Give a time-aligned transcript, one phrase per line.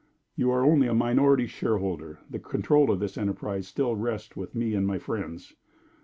[0.35, 4.73] "You are only a minority stockholder; the control of this enterprise still rests with me
[4.73, 5.53] and my friends."